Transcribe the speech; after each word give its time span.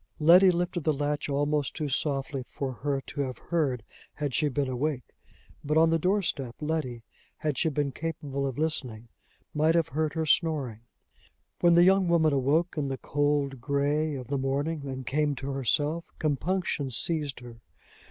Letty 0.17 0.49
lifted 0.49 0.83
the 0.83 0.93
latch 0.95 1.29
almost 1.29 1.75
too 1.75 1.87
softly 1.87 2.41
for 2.47 2.73
her 2.73 3.01
to 3.01 3.21
have 3.21 3.37
heard 3.37 3.83
had 4.15 4.33
she 4.33 4.49
been 4.49 4.67
awake; 4.67 5.03
but 5.63 5.77
on 5.77 5.91
the 5.91 5.99
door 5.99 6.23
step 6.23 6.55
Letty, 6.59 7.03
had 7.37 7.55
she 7.55 7.69
been 7.69 7.91
capable 7.91 8.47
of 8.47 8.57
listening, 8.57 9.09
might 9.53 9.75
have 9.75 9.89
heard 9.89 10.13
her 10.15 10.25
snoring. 10.25 10.79
When 11.59 11.75
the 11.75 11.83
young 11.83 12.07
woman 12.07 12.33
awoke 12.33 12.79
in 12.79 12.87
the 12.87 12.97
cold 12.97 13.61
gray 13.61 14.15
of 14.15 14.25
the 14.25 14.39
morning, 14.39 14.87
and 14.87 15.05
came 15.05 15.35
to 15.35 15.51
herself, 15.51 16.05
compunction 16.17 16.89
seized 16.89 17.41
her. 17.41 17.57